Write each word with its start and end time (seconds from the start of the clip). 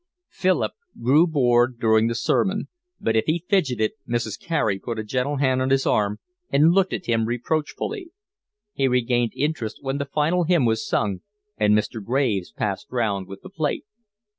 Philip 0.31 0.71
grew 0.99 1.27
bored 1.27 1.77
during 1.79 2.07
the 2.07 2.15
sermon, 2.15 2.69
but 2.99 3.15
if 3.15 3.25
he 3.25 3.45
fidgetted 3.47 3.91
Mrs. 4.09 4.39
Carey 4.39 4.79
put 4.79 4.97
a 4.97 5.03
gentle 5.03 5.35
hand 5.35 5.61
on 5.61 5.69
his 5.69 5.85
arm 5.85 6.17
and 6.49 6.71
looked 6.71 6.91
at 6.91 7.05
him 7.05 7.27
reproachfully. 7.27 8.09
He 8.73 8.87
regained 8.87 9.33
interest 9.35 9.77
when 9.81 9.99
the 9.99 10.05
final 10.05 10.43
hymn 10.45 10.65
was 10.65 10.87
sung 10.87 11.21
and 11.55 11.75
Mr. 11.77 12.03
Graves 12.03 12.51
passed 12.51 12.87
round 12.89 13.27
with 13.27 13.43
the 13.43 13.49
plate. 13.51 13.85